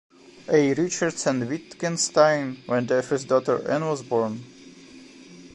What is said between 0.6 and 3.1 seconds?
Richards and Wittgenstein, when their